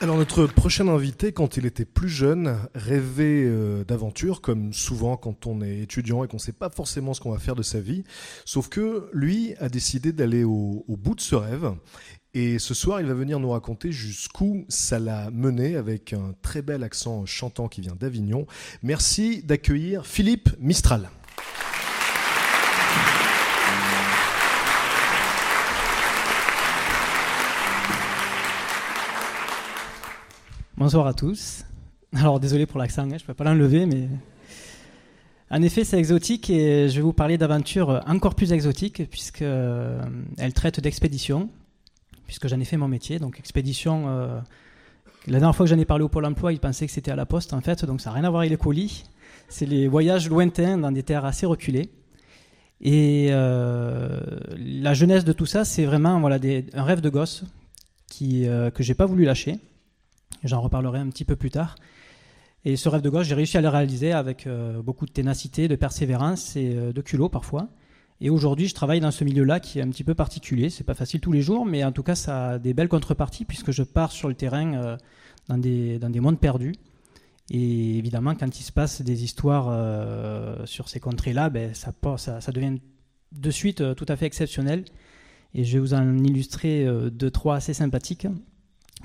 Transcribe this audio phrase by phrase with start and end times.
[0.00, 5.48] Alors notre prochain invité, quand il était plus jeune, rêvait euh, d'aventure, comme souvent quand
[5.48, 7.80] on est étudiant et qu'on ne sait pas forcément ce qu'on va faire de sa
[7.80, 8.04] vie.
[8.44, 11.72] Sauf que lui a décidé d'aller au, au bout de ce rêve.
[12.32, 16.62] Et ce soir, il va venir nous raconter jusqu'où ça l'a mené avec un très
[16.62, 18.46] bel accent chantant qui vient d'Avignon.
[18.84, 21.10] Merci d'accueillir Philippe Mistral.
[30.78, 31.64] Bonsoir à tous.
[32.14, 34.08] Alors désolé pour l'accent, hein, je ne peux pas l'enlever, mais
[35.50, 40.00] en effet c'est exotique et je vais vous parler d'aventures encore plus exotiques puisque euh,
[40.36, 41.50] elle traite d'expédition,
[42.26, 43.18] puisque j'en ai fait mon métier.
[43.18, 44.38] Donc expédition, euh,
[45.26, 47.16] la dernière fois que j'en ai parlé au Pôle Emploi, ils pensaient que c'était à
[47.16, 49.02] la poste en fait, donc ça n'a rien à voir avec les colis.
[49.48, 51.90] C'est les voyages lointains dans des terres assez reculées.
[52.82, 54.20] Et euh,
[54.56, 56.38] la jeunesse de tout ça, c'est vraiment voilà,
[56.72, 57.42] un rêve de gosse
[58.06, 59.58] qui, euh, que pas voulu lâcher.
[60.44, 61.76] J'en reparlerai un petit peu plus tard.
[62.64, 65.68] Et ce rêve de gosse, j'ai réussi à le réaliser avec euh, beaucoup de ténacité,
[65.68, 67.68] de persévérance et euh, de culot parfois.
[68.20, 70.70] Et aujourd'hui, je travaille dans ce milieu-là qui est un petit peu particulier.
[70.70, 73.44] C'est pas facile tous les jours, mais en tout cas, ça a des belles contreparties
[73.44, 74.96] puisque je pars sur le terrain euh,
[75.48, 76.74] dans, des, dans des mondes perdus.
[77.50, 79.72] Et évidemment, quand il se passe des histoires
[80.66, 81.92] sur ces contrées-là, ben, ça,
[82.52, 82.78] devient
[83.32, 84.84] de suite tout à fait exceptionnel.
[85.54, 88.26] Et je vais vous en illustrer deux, trois assez sympathiques.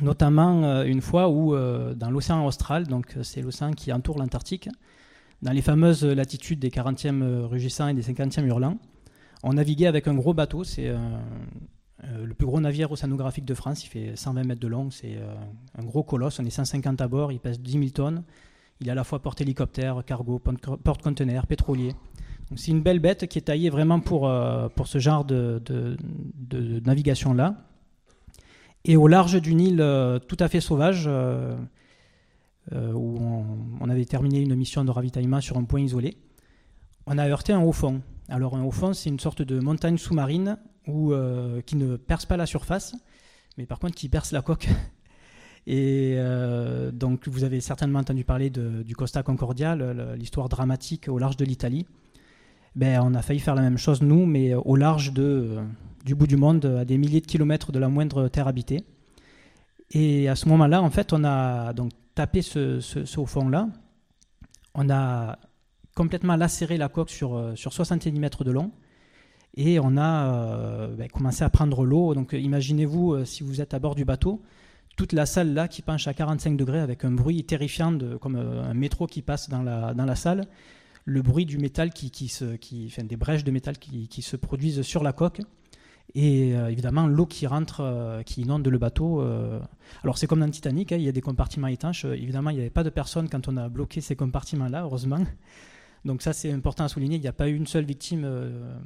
[0.02, 4.18] Notamment euh, une fois où, euh, dans l'océan austral, donc euh, c'est l'océan qui entoure
[4.18, 4.68] l'Antarctique,
[5.44, 8.78] dans les fameuses latitudes des 40e euh, rugissants et des 50e hurlants,
[9.44, 10.64] on naviguait avec un gros bateau.
[10.64, 10.90] C'est
[12.18, 13.84] le plus gros navire océanographique de France.
[13.84, 14.90] Il fait 120 mètres de long.
[14.90, 15.18] C'est
[15.78, 16.40] un gros colosse.
[16.40, 17.34] On est 150 à bord.
[17.34, 18.24] Il pèse 10 000 tonnes.
[18.80, 21.94] Il est à la fois porte-hélicoptère, cargo, porte-conteneur, pétrolier.
[22.56, 24.32] C'est une belle bête qui est taillée vraiment pour,
[24.76, 25.98] pour ce genre de, de-
[26.38, 27.58] de navigation-là.
[28.86, 31.56] Et au large d'une île euh, tout à fait sauvage, euh,
[32.74, 33.18] euh, où
[33.80, 36.18] on, avait terminé une mission de ravitaillement sur un point isolé,
[37.06, 38.02] on a heurté un haut fond.
[38.28, 42.46] Alors un haut fond, c'est une sorte de montagne sous-marine qui ne perce pas la
[42.46, 42.94] surface,
[43.58, 44.68] mais par contre qui perce la coque.
[45.68, 46.18] Et
[46.92, 49.78] donc vous avez certainement entendu parler du Costa Concordia,
[50.16, 51.86] l'histoire dramatique au large de l'Italie.
[52.76, 55.64] Ben, on a failli faire la même chose nous, mais au large de, euh,
[56.06, 58.84] du bout du monde, à des milliers de kilomètres de la moindre terre habitée.
[59.92, 62.80] Et à ce moment-là, en fait, on a donc tapé ce,
[63.26, 63.70] fond-là.
[64.74, 65.38] On a
[65.96, 68.72] complètement lacéré la coque sur, euh, sur 70 mètres de long.
[69.56, 72.14] Et on a euh, ben, commencé à prendre l'eau.
[72.16, 74.42] Donc euh, imaginez-vous, euh, si vous êtes à bord du bateau,
[74.96, 78.36] toute la salle là qui penche à 45 degrés avec un bruit terrifiant, de, comme
[78.36, 80.48] euh, un métro qui passe dans la salle.
[81.06, 85.04] Le bruit du métal qui, qui des brèches de métal qui, qui se produisent sur
[85.04, 85.42] la coque.
[86.16, 89.22] Et euh, évidemment, l'eau qui rentre, euh, qui inonde le bateau.
[89.22, 89.60] euh,
[90.04, 92.06] Alors, c'est comme dans le Titanic, hein, il y a des compartiments étanches.
[92.06, 95.24] Évidemment, il n'y avait pas de personne quand on a bloqué ces compartiments-là, heureusement.
[96.06, 97.16] Donc, ça, c'est important à souligner.
[97.16, 98.28] Il n'y a pas eu une seule victime.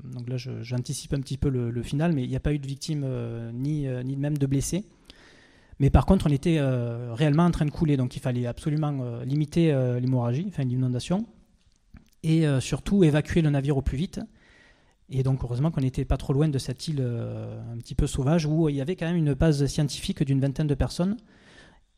[0.04, 2.68] donc là, j'anticipe un petit peu le, final, mais il n'y a pas eu de
[2.68, 3.04] victime
[3.54, 4.86] ni, ni même de blessés.
[5.80, 7.98] Mais par contre, on était réellement en train de couler.
[7.98, 11.26] Donc, il fallait absolument limiter l'hémorragie, enfin l'inondation.
[12.28, 14.20] Et euh, surtout, évacuer le navire au plus vite.
[15.10, 18.06] Et donc, heureusement qu'on n'était pas trop loin de cette île euh, un petit peu
[18.06, 21.16] sauvage où il y avait quand même une base scientifique d'une vingtaine de personnes.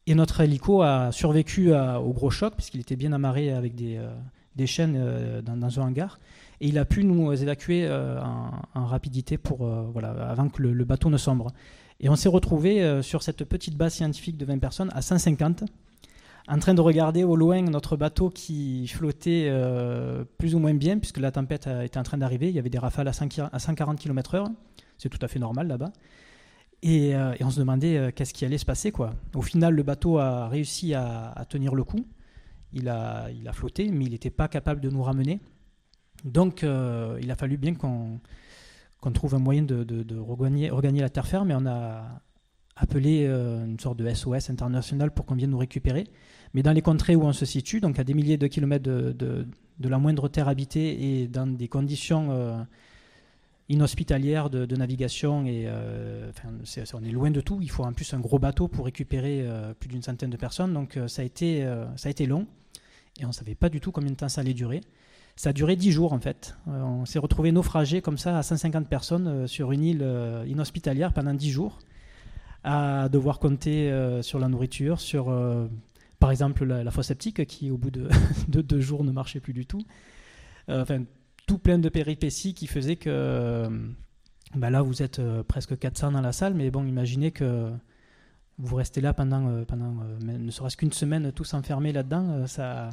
[0.05, 4.65] Et notre hélico a survécu au gros choc, puisqu'il était bien amarré avec des, euh,
[4.67, 6.19] chaînes dans, un hangar.
[6.61, 11.09] Et il a pu nous évacuer en, rapidité pour, voilà, avant que le, le bateau
[11.09, 11.53] ne sombre.
[11.99, 15.63] Et on s'est retrouvé sur cette petite base scientifique de 20 personnes à 150
[16.49, 20.97] en train de regarder au loin notre bateau qui flottait euh, plus ou moins bien,
[20.97, 22.49] puisque la tempête était en train d'arriver.
[22.49, 24.45] Il y avait des rafales à, 5 ki- à 140 km/h.
[24.97, 25.91] C'est tout à fait normal là-bas.
[26.81, 28.91] Et, euh, on se demandait euh, qu'est-ce qui allait se passer.
[28.91, 29.11] Quoi.
[29.35, 32.05] Au final, le bateau a réussi à, tenir le coup.
[32.73, 35.39] Il a, flotté, mais il n'était pas capable de nous ramener.
[36.23, 38.19] Donc, il a fallu bien qu'on
[39.13, 41.51] trouve un moyen de regagner, regagner la terre ferme.
[41.51, 42.21] Et on a
[42.79, 46.05] appeler une sorte de SOS international pour qu'on vienne nous récupérer.
[46.53, 49.45] Mais dans les contrées où on se situe, donc à des milliers de kilomètres de,
[49.79, 52.65] la moindre terre habitée et dans des conditions
[53.67, 55.69] inhospitalières de, navigation, et
[56.93, 57.59] on est loin de tout.
[57.61, 59.45] Il faut en plus un gros bateau pour récupérer
[59.79, 60.73] plus d'une centaine de personnes.
[60.73, 61.67] Donc ça, a été,
[61.97, 62.47] ça a été long
[63.19, 64.81] et on ne savait pas du tout combien de temps ça allait durer.
[65.35, 66.55] Ça a duré 10 jours en fait.
[66.67, 70.45] Euh, on s'est retrouvé naufragé comme ça à 150 personnes euh, sur une île euh,
[70.47, 71.79] inhospitalière pendant 10 jours,
[72.63, 73.91] à devoir compter
[74.21, 75.33] sur la nourriture, sur
[76.19, 77.91] par exemple la, fosse septique qui au bout
[78.47, 79.81] de, deux jours ne marchait plus du tout.
[80.67, 81.03] enfin,
[81.47, 83.69] tout plein de péripéties qui faisaient que
[84.55, 87.71] bah là vous êtes presque 400 dans la salle, mais bon, imaginez que
[88.57, 92.89] vous restez là pendant, pendant ne serait-ce qu'une semaine tous enfermés là-dedans, ça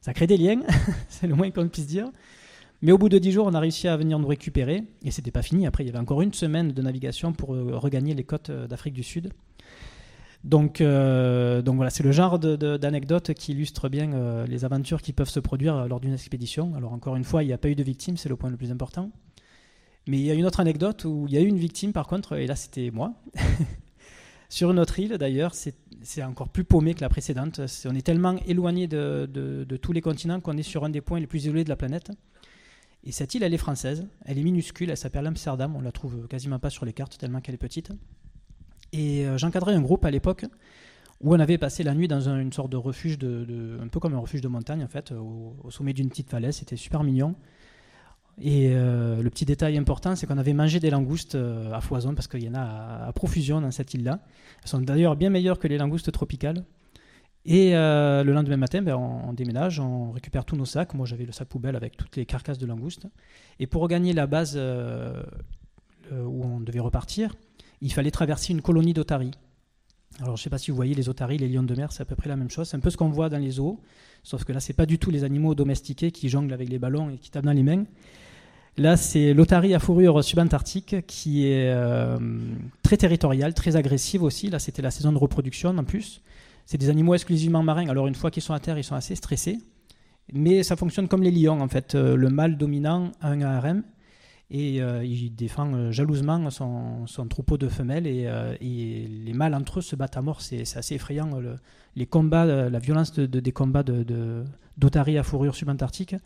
[0.00, 0.60] ça crée des liens,
[1.08, 2.10] c'est le moins qu'on puisse dire.
[2.80, 4.84] Mais au bout de 10 jours, on a réussi à venir nous récupérer.
[5.04, 5.66] Et c'était pas fini.
[5.66, 8.66] Après, il y avait encore une semaine de navigation pour euh, regagner les côtes euh,
[8.68, 9.32] d'Afrique du Sud.
[10.44, 15.28] Donc, euh, donc voilà, c'est le genre d'anecdote qui illustre bien les aventures qui peuvent
[15.28, 16.74] se produire lors d'une expédition.
[16.76, 18.56] Alors encore une fois, il n'y a pas eu de victime, c'est le point le
[18.56, 19.10] plus important.
[20.06, 22.06] Mais il y a une autre anecdote où il y a eu une victime par
[22.06, 23.14] contre, et là c'était moi.
[24.48, 27.60] Sur une autre île d'ailleurs, c'est encore plus paumé que la précédente.
[27.84, 31.26] on est tellement éloigné de, tous les continents qu'on est sur un des points les
[31.26, 32.12] plus isolés de la planète.
[33.04, 36.26] Et cette île, elle est française, elle est minuscule, elle s'appelle Amsterdam, on la trouve
[36.26, 37.92] quasiment pas sur les cartes tellement qu'elle est petite.
[38.92, 40.44] Et euh, j'encadrais un groupe à l'époque
[41.20, 44.14] où on avait passé la nuit dans une sorte de refuge, de, un peu comme
[44.14, 47.34] un refuge de montagne en fait, au sommet d'une petite falaise, c'était super mignon.
[48.40, 52.14] Et euh, le petit détail important, c'est qu'on avait mangé des langoustes euh, à foison,
[52.14, 54.20] parce qu'il y en a à, profusion dans cette île-là.
[54.62, 56.64] Elles sont d'ailleurs bien meilleures que les langoustes tropicales.
[57.50, 60.92] Et euh, le lendemain matin, ben, on, déménage, on récupère tous nos sacs.
[60.92, 63.06] Moi, j'avais le sac poubelle avec toutes les carcasses de langoustes.
[63.58, 64.54] Et pour regagner la base
[66.12, 67.34] où on devait repartir,
[67.80, 69.30] il fallait traverser une colonie d'otaries.
[70.20, 72.02] Alors, je ne sais pas si vous voyez les otaries, les lions de mer, c'est
[72.02, 72.68] à peu près la même chose.
[72.68, 73.80] C'est un peu ce qu'on voit dans les zoos,
[74.24, 77.08] sauf que là, c'est pas du tout les animaux domestiqués qui jonglent avec les ballons
[77.08, 77.84] et qui tapent dans les mains.
[78.76, 82.18] Là, c'est l'otarie à fourrure subantarctique qui est euh,
[82.82, 84.50] très territoriale, très agressive aussi.
[84.50, 86.20] Là, c'était la saison de reproduction en plus.
[86.70, 87.88] C'est des animaux exclusivement marins.
[87.88, 89.58] Alors, une fois qu'ils sont à terre, ils sont assez stressés.
[90.34, 91.94] Mais ça fonctionne comme les lions, en fait.
[91.94, 93.84] Euh, le mâle dominant a un harem
[94.50, 98.28] et euh, il défend jalousement son, troupeau de femelles et,
[98.60, 100.42] les mâles entre eux se battent à mort.
[100.42, 101.30] C'est assez effrayant.
[101.96, 104.44] les combats, la violence des combats de,
[104.76, 106.16] d'otaries à fourrure subantarctique.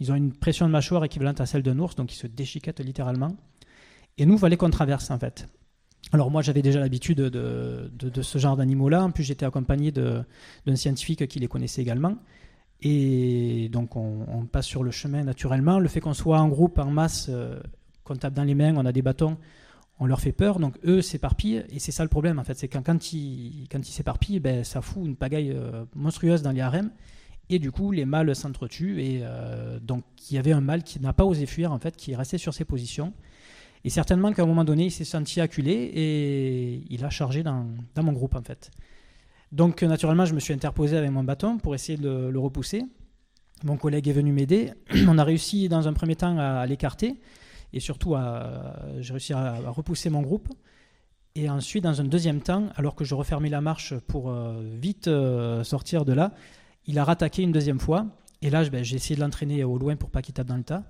[0.00, 2.80] Ils ont une pression de mâchoire équivalente à celle d'un ours, donc ils se déchiquettent
[2.80, 3.36] littéralement.
[4.16, 5.46] Et nous, il fallait qu'on traverse en fait.
[6.12, 9.04] Alors moi, j'avais déjà l'habitude de, ce genre d'animaux-là.
[9.04, 10.24] En plus, j'étais accompagné d'un
[10.74, 12.16] scientifique qui les connaissait également.
[12.82, 15.78] Et donc, on, passe sur le chemin naturellement.
[15.78, 17.60] Le fait qu'on soit en groupe, en masse, euh,
[18.04, 19.36] qu'on tape dans les mains, on a des bâtons,
[19.98, 20.58] on leur fait peur.
[20.58, 21.64] Donc, eux s'éparpillent.
[21.70, 22.54] Et c'est ça le problème, en fait.
[22.54, 26.90] C'est quand, quand ils s'éparpillent, ben, ça fout une pagaille euh, monstrueuse dans les harems.
[27.50, 29.00] Et du coup, les mâles s'entretuent.
[29.00, 31.96] Et euh, donc, il y avait un mâle qui n'a pas osé fuir, en fait,
[31.96, 33.12] qui est resté sur ses positions.
[33.84, 37.66] Et certainement qu'à un moment donné, il s'est senti acculé et il a chargé dans,
[37.96, 38.70] mon groupe, en fait.
[39.52, 42.84] Donc, naturellement, je me suis interposé avec mon bâton pour essayer de le, repousser.
[43.64, 44.72] Mon collègue est venu m'aider.
[45.08, 47.20] On a réussi, dans un premier temps, à, l'écarter.
[47.72, 48.14] Et surtout,
[48.98, 50.48] j'ai réussi à, repousser mon groupe.
[51.34, 55.06] Et ensuite, dans un deuxième temps, alors que je refermais la marche pour euh, vite
[55.06, 56.32] euh, sortir de là,
[56.86, 58.06] il a rattaqué une deuxième fois.
[58.42, 60.64] Et là, ben, j'ai essayé de l'entraîner au loin pour pas qu'il tape dans le
[60.64, 60.82] tas.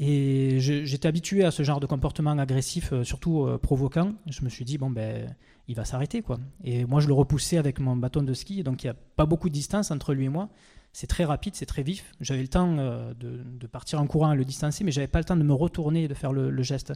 [0.00, 4.12] Et j'étais habitué à ce genre de comportement agressif, euh, surtout euh, provoquant.
[4.26, 5.34] Je me suis dit, bon, ben,
[5.66, 6.22] il va s'arrêter.
[6.22, 6.38] quoi.
[6.62, 8.62] Et moi, je le repoussais avec mon bâton de ski.
[8.62, 10.50] Donc, il n'y a pas beaucoup de distance entre lui et moi.
[10.92, 12.14] C'est très rapide, c'est très vif.
[12.20, 15.24] J'avais le temps euh, de, partir en courant et le distancer, mais j'avais pas le
[15.24, 16.92] temps de me retourner et de faire le, le, geste.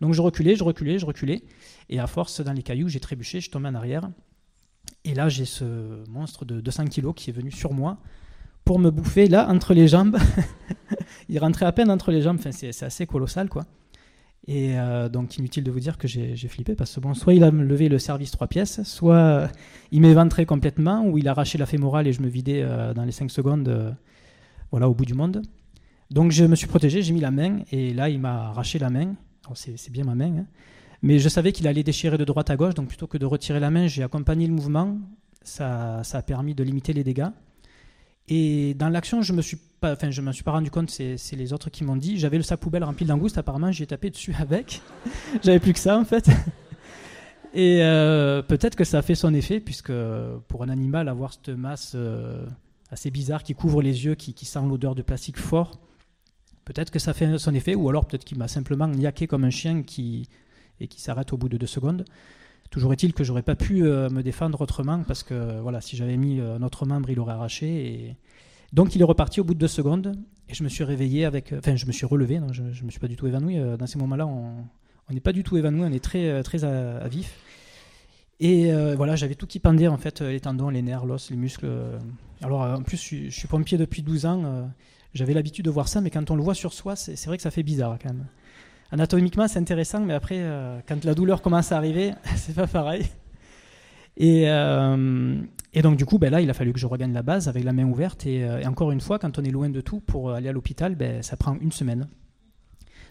[0.00, 1.42] Donc, je reculais, je reculais, je reculais.
[1.88, 4.08] Et à force, dans les cailloux, j'ai trébuché, je tombais en arrière.
[5.04, 7.98] Et là, j'ai ce monstre de 200 kilos qui est venu sur moi
[8.64, 10.16] pour me bouffer là entre les jambes.
[11.28, 12.38] il rentrait à peine entre les jambes.
[12.38, 13.64] Enfin, c'est assez colossal, quoi.
[14.46, 17.44] Et euh, donc, inutile de vous dire que j'ai flippé parce que bon, soit il
[17.44, 19.48] a levé le service trois pièces, soit euh,
[19.90, 23.04] il m'éventrait complètement, ou il a arraché la fémorale et je me vidais euh, dans
[23.04, 23.96] les 5 secondes,
[24.70, 25.42] voilà, au bout du monde.
[26.10, 28.90] Donc, je me suis protégé, j'ai mis la main et là, il m'a arraché la
[28.90, 29.14] main.
[29.54, 30.38] C'est bien ma main.
[30.38, 30.46] Hein.
[31.02, 33.60] Mais je savais qu'il allait déchirer de droite à gauche, donc plutôt que de retirer
[33.60, 34.98] la main, j'ai accompagné le mouvement.
[35.42, 37.28] Ça, ça, a permis de limiter les dégâts.
[38.28, 40.90] Et dans l'action, je me suis pas, enfin, je m'en suis pas rendu compte.
[40.90, 42.18] C'est les autres qui m'ont dit.
[42.18, 43.38] J'avais le sac poubelle rempli de langoustes.
[43.38, 44.80] Apparemment, j'ai tapé dessus avec.
[45.42, 46.28] J'avais plus que ça en fait.
[47.54, 49.92] Et euh, peut-être que ça a fait son effet, puisque
[50.48, 52.44] pour un animal, avoir cette masse euh,
[52.90, 55.78] assez bizarre qui couvre les yeux, qui, qui sent l'odeur de plastique fort,
[56.64, 59.50] peut-être que ça fait son effet, ou alors peut-être qu'il m'a simplement niaqué comme un
[59.50, 60.28] chien qui
[60.80, 62.04] et qui s'arrête au bout de deux secondes.
[62.74, 66.40] Toujours est-il que j'aurais pas pu me défendre autrement parce que voilà, si j'avais mis
[66.58, 67.66] notre membre, il aurait arraché.
[67.66, 68.16] Et...
[68.72, 70.16] Donc il est reparti au bout de deux secondes
[70.48, 72.98] et je me suis réveillé avec, enfin je me suis relevé, je, ne me suis
[72.98, 73.60] pas du tout évanoui.
[73.78, 74.64] Dans ces moments-là, on
[75.12, 77.38] n'est pas du tout évanoui, on est très très à vif.
[78.40, 81.36] Et euh, voilà, j'avais tout qui pendait en fait, les tendons, les nerfs, l'os, les
[81.36, 81.68] muscles.
[82.42, 84.42] Alors en plus, je suis, pompier depuis 12 ans.
[84.44, 84.64] Euh,
[85.14, 87.42] j'avais l'habitude de voir ça, mais quand on le voit sur soi, c'est vrai que
[87.42, 88.26] ça fait bizarre quand même.
[88.90, 93.06] Anatomiquement, c'est intéressant, mais après, euh, quand la douleur commence à arriver, c'est pas pareil.
[94.16, 97.48] Et, et, donc du coup, ben là, il a fallu que je regagne la base
[97.48, 98.26] avec la main ouverte.
[98.26, 101.20] Et, encore une fois, quand on est loin de tout, pour aller à l'hôpital, ben,
[101.20, 102.06] ça prend une semaine.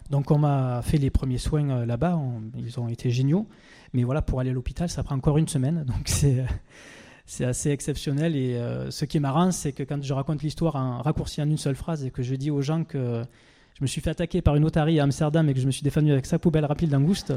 [0.10, 2.18] Donc on m'a fait les premiers soins là-bas,
[2.58, 3.50] ils ont été géniaux.
[3.94, 5.84] Mais voilà, pour aller à l'hôpital, ça prend encore une semaine.
[5.88, 6.08] Donc
[7.25, 8.36] c'est assez exceptionnel.
[8.36, 11.50] Et euh, ce qui est marrant, c'est que quand je raconte l'histoire en raccourci en
[11.50, 13.24] une seule phrase et que je dis aux gens que
[13.75, 15.84] je me suis fait attaquer par une otarie à Amsterdam et que je me suis
[15.84, 17.34] défendu avec sa poubelle rapide d'angouste,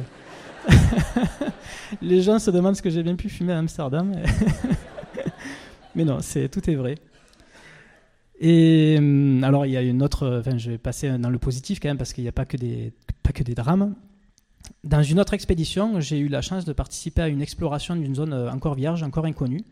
[2.03, 4.13] les gens se demandent ce que j'ai bien pu fumer à Amsterdam.
[5.95, 6.97] Mais non, c'est tout est vrai.
[8.39, 11.81] Et hum, alors il y a une autre, enfin je vais passer dans le positif
[11.81, 13.95] quand même parce qu'il n'y a pas que des pas que des drames.
[14.85, 18.33] Dans une autre expédition, j'ai eu la chance de participer à une exploration d'une zone
[18.33, 19.63] euh, encore vierge, encore inconnue,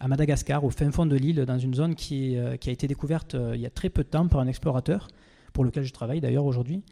[0.00, 2.86] à Madagascar, au fin fond de l'île, dans une zone qui, euh, qui, a été
[2.86, 5.08] découverte euh, il y a très peu de temps par un explorateur,
[5.52, 6.82] pour lequel je travaille d'ailleurs aujourd'hui.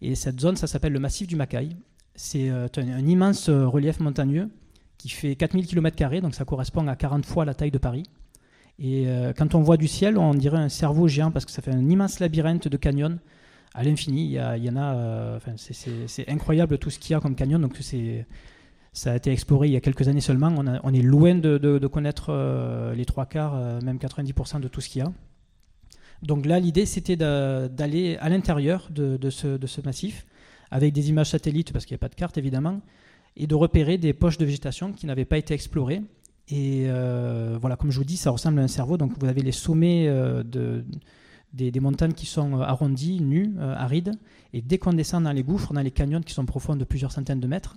[0.00, 1.76] Et cette zone, ça s'appelle le massif du Macaï.
[2.14, 4.48] C'est un, un, immense relief montagneux
[4.98, 8.04] qui fait 4000 km, donc ça correspond à 40 fois la taille de Paris.
[8.78, 9.06] Et
[9.36, 11.88] quand on voit du ciel, on dirait un cerveau géant parce que ça fait un
[11.88, 13.18] immense labyrinthe de canyons
[13.74, 14.24] à l'infini.
[14.24, 17.60] Il y, en a, euh, c'est incroyable tout ce qu'il y a comme canyon.
[17.60, 17.76] Donc
[18.92, 20.54] ça a été exploré il y a quelques années seulement.
[20.56, 24.88] On, est loin de, connaître euh, les trois quarts, euh, même 90% de tout ce
[24.88, 25.12] qu'il y a.
[26.24, 30.26] Donc là, l'idée, c'était d'aller à l'intérieur de, ce, massif,
[30.70, 32.80] avec des images satellites, parce qu'il n'y a pas de carte évidemment,
[33.36, 36.02] et de repérer des poches de végétation qui n'avaient pas été explorées.
[36.48, 36.86] Et
[37.60, 38.96] voilà, comme je vous dis, ça ressemble à un cerveau.
[38.96, 40.84] Donc vous avez les sommets de
[41.54, 44.12] des, montagnes qui sont euh, arrondies, nues, euh, arides.
[44.52, 47.12] Et dès qu'on descend dans les gouffres, dans les canyons qui sont profonds de plusieurs
[47.12, 47.76] centaines de mètres,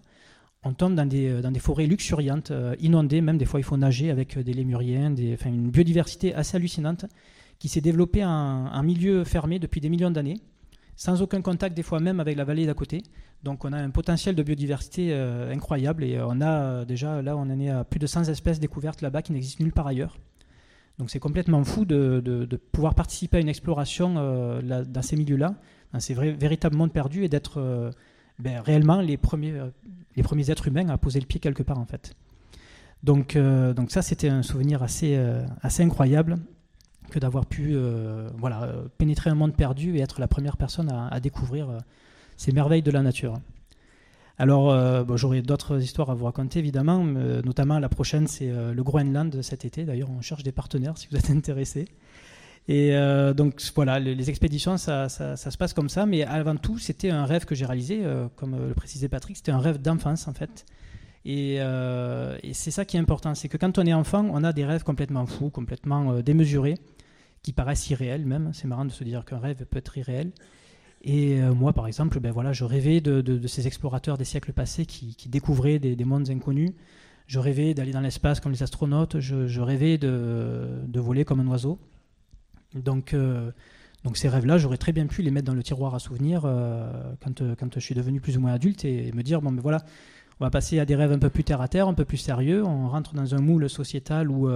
[0.64, 4.38] on tombe dans des, euh, forêts luxuriantes, inondées, même des fois il faut nager avec
[4.38, 5.14] des lémuriens,
[5.46, 7.06] une biodiversité assez hallucinante
[7.60, 10.38] qui s'est développée en, milieu fermé depuis des millions d'années,
[10.96, 13.04] sans aucun contact des fois même avec la vallée d'à côté.
[13.44, 17.60] Donc on a un potentiel de biodiversité incroyable et on a déjà, là on en
[17.60, 20.18] est à plus de 100 espèces découvertes là-bas qui n'existent nulle part ailleurs.
[20.98, 25.56] Donc c'est complètement fou de, pouvoir participer à une exploration euh, dans ces milieux-là,
[25.94, 27.92] dans ces vrais, véritables mondes perdus, et d'être euh,
[28.40, 29.70] ben, réellement les premiers, euh,
[30.16, 32.16] les premiers êtres humains à poser le pied quelque part en fait.
[33.04, 35.16] Donc, donc ça c'était un souvenir assez,
[35.62, 36.38] assez incroyable
[37.10, 37.78] que d'avoir pu
[38.38, 41.68] voilà, pénétrer un monde perdu et être la première personne à découvrir
[42.38, 43.40] ces merveilles de la nature.
[44.40, 47.04] Alors, euh, j'aurai d'autres histoires à vous raconter, évidemment.
[47.08, 49.84] Euh, notamment, la prochaine, c'est euh, le Groenland cet été.
[49.84, 51.88] D'ailleurs, on cherche des partenaires si vous êtes intéressés.
[52.70, 52.92] Et
[53.34, 56.06] donc, voilà, les, expéditions, ça, se passe comme ça.
[56.06, 58.04] Mais avant tout, c'était un rêve que j'ai réalisé,
[58.36, 59.38] comme le précisait Patrick.
[59.38, 60.66] C'était un rêve d'enfance, en fait.
[61.24, 61.62] Et
[62.52, 63.36] c'est ça qui est important.
[63.36, 66.76] C'est que quand on est enfant, on a des rêves complètement fous, complètement démesurés,
[67.42, 68.52] qui paraissent irréels même.
[68.54, 70.32] C'est marrant de se dire qu'un rêve peut être irréel.
[71.02, 74.86] Et euh, moi, par exemple, ben voilà, je rêvais de, ces explorateurs des siècles passés
[74.86, 76.72] qui, découvraient des, mondes inconnus.
[77.28, 79.20] Je rêvais d'aller dans l'espace comme les astronautes.
[79.20, 81.80] Je, rêvais de, voler comme un oiseau.
[82.74, 83.52] Donc, euh,
[84.04, 87.14] donc ces rêves-là, j'aurais très bien pu les mettre dans le tiroir à souvenirs euh,
[87.24, 89.84] quand, quand je suis devenu plus ou moins adulte et me dire bon, ben voilà,
[90.40, 92.18] on va passer à des rêves un peu plus terre à terre, un peu plus
[92.18, 92.64] sérieux.
[92.64, 94.48] On rentre dans un moule sociétal où,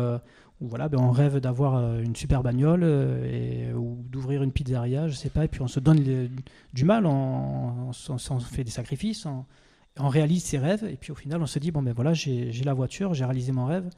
[0.67, 5.15] voilà, ben on rêve d'avoir euh, une super bagnole euh, ou d'ouvrir une pizzeria, je
[5.15, 6.29] sais pas, et puis on se donne
[6.73, 7.91] du mal, on,
[8.39, 11.81] fait des sacrifices, on, réalise ses rêves, et puis au final on se dit, bon
[11.81, 13.89] ben voilà, j'ai la voiture, j'ai réalisé mon rêve.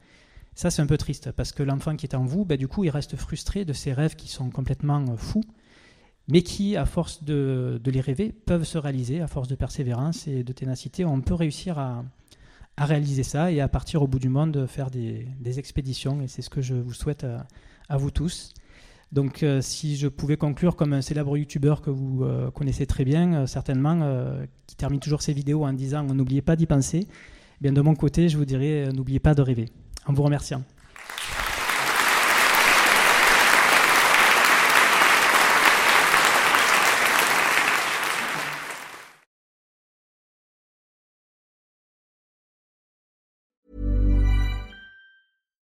[0.54, 2.84] Ça c'est un peu triste, parce que l'enfant qui est en vous, ben, du coup
[2.84, 5.44] il reste frustré de ses rêves qui sont complètement euh, fous,
[6.28, 10.42] mais qui, à force de, les rêver, peuvent se réaliser, à force de persévérance et
[10.42, 12.04] de ténacité, on peut réussir à,
[12.78, 15.28] réaliser ça et à partir au bout du monde faire des,
[15.58, 16.22] expéditions.
[16.22, 17.26] Et c'est ce que je vous souhaite
[17.88, 18.52] à, vous tous.
[19.12, 23.04] Donc euh, si je pouvais conclure comme un célèbre youtubeur que vous euh, connaissez très
[23.04, 24.00] bien, euh, certainement,
[24.66, 27.94] qui termine toujours ses vidéos en disant n'oubliez pas d'y penser, eh bien de mon
[27.94, 29.66] côté, je vous dirais n'oubliez pas de rêver.
[30.06, 30.62] En vous remerciant.